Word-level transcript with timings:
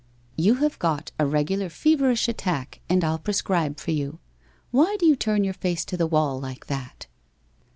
* 0.23 0.35
You 0.45 0.55
have 0.55 0.79
got 0.79 1.11
a 1.19 1.27
reg 1.27 1.49
ular 1.49 1.69
feverish 1.69 2.27
attack, 2.27 2.79
and 2.89 3.03
I'll 3.03 3.19
prescribe 3.19 3.79
for 3.79 3.91
you. 3.91 4.17
Why 4.71 4.97
do 4.97 5.05
you 5.05 5.15
turn 5.15 5.43
your 5.43 5.53
face 5.53 5.85
to 5.85 5.95
the 5.95 6.07
wall 6.07 6.39
like 6.39 6.65
that?' 6.65 7.05